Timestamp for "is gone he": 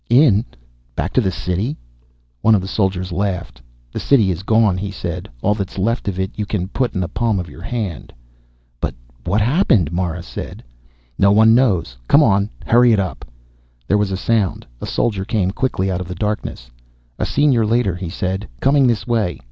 4.31-4.89